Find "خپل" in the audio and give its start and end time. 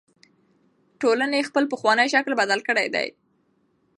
1.49-1.63